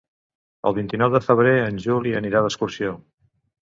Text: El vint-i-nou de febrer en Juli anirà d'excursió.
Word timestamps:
El 0.69 0.77
vint-i-nou 0.77 1.13
de 1.17 1.23
febrer 1.27 1.53
en 1.69 1.79
Juli 1.87 2.17
anirà 2.25 2.45
d'excursió. 2.49 3.01